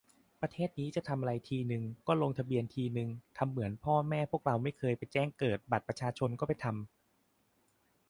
[0.41, 6.77] ประเทศนี้ จะทำอะไรทีนึง ก็ลงทะเบียนทีนึง ทำเหมือนพ่อแม่พวกเราไม่เคยไปแจ้งเกิด บัตรประชาชนก็ไปทำ